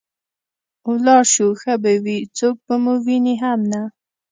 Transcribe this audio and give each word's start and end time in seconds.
ولاړ 0.91 1.23
شو 1.33 1.47
ښه 1.61 1.73
به 1.83 1.91
وي، 2.03 2.17
څوک 2.37 2.55
به 2.65 2.75
مو 2.83 2.93
ویني 3.05 3.35
هم 3.43 3.59
نه. 3.71 3.81